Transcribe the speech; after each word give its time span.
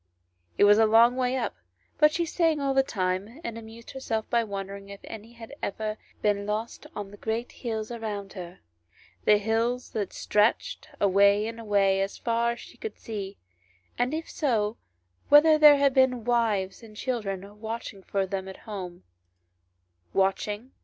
It 0.57 0.63
was 0.63 0.79
a 0.79 0.87
long 0.87 1.15
way 1.15 1.37
up, 1.37 1.53
but 1.99 2.11
she 2.11 2.25
sang 2.25 2.59
all 2.59 2.73
the 2.73 2.81
time, 2.81 3.39
and 3.43 3.55
amused 3.55 3.91
herself 3.91 4.27
by 4.31 4.43
wondering 4.43 4.89
if 4.89 4.99
any 5.03 5.33
had 5.33 5.53
ever 5.61 5.95
been 6.23 6.47
lost 6.47 6.87
on 6.95 7.11
the 7.11 7.17
great 7.17 7.51
hills 7.51 7.91
around 7.91 8.33
her, 8.33 8.61
the 9.25 9.37
hills 9.37 9.91
that 9.91 10.11
stretched 10.11 10.89
away 10.99 11.45
and 11.45 11.59
away 11.59 12.01
as 12.01 12.17
far 12.17 12.53
as 12.53 12.59
she 12.59 12.77
could 12.77 12.97
see, 12.97 13.37
and 13.95 14.11
if 14.11 14.27
so 14.27 14.75
whether 15.29 15.59
there 15.59 15.77
had 15.77 15.93
been 15.93 16.23
wives 16.23 16.81
and 16.81 16.97
children 16.97 17.59
watching 17.61 18.01
for 18.01 18.25
them 18.25 18.47
at 18.47 18.57
home, 18.57 19.03
watching, 20.13 20.61
62 20.61 20.61
A^HOW 20.63 20.69
STORIES. 20.71 20.71